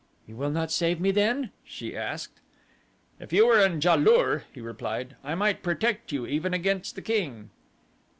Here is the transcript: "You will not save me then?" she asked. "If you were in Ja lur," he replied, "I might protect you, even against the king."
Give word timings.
"You 0.25 0.35
will 0.35 0.49
not 0.49 0.71
save 0.71 0.99
me 0.99 1.11
then?" 1.11 1.51
she 1.63 1.95
asked. 1.95 2.39
"If 3.19 3.31
you 3.31 3.45
were 3.45 3.59
in 3.63 3.79
Ja 3.79 3.93
lur," 3.93 4.45
he 4.51 4.59
replied, 4.59 5.15
"I 5.23 5.35
might 5.35 5.61
protect 5.61 6.11
you, 6.11 6.25
even 6.25 6.55
against 6.55 6.95
the 6.95 7.03
king." 7.03 7.51